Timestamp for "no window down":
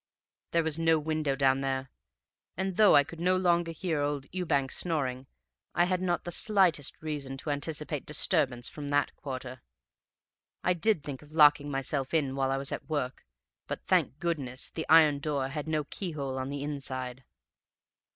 0.79-1.61